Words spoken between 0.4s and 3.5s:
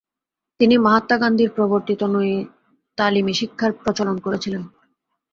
তিনি মহাত্মা গান্ধীর প্রবর্তিত নয়ী তালীমী